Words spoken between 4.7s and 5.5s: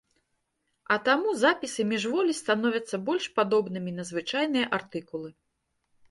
артыкулы.